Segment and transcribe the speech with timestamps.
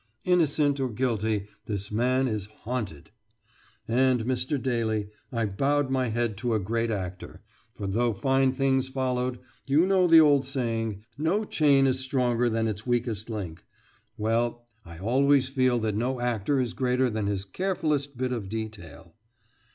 [0.23, 3.11] Innocent or guilty, this man is haunted!'
[3.87, 4.59] And Mr.
[4.59, 7.43] Daly, I bowed my head to a great actor,
[7.75, 9.37] for though fine things followed,
[9.67, 13.63] you know the old saying, that 'no chain is stronger than its weakest link.'
[14.17, 19.13] Well I always feel that no actor is greater than his carefulest bit of detail."